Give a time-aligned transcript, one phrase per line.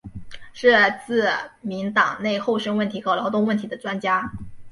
[0.51, 0.71] 是
[1.05, 1.29] 自
[1.61, 4.31] 民党内厚生问题和劳动问题的专家。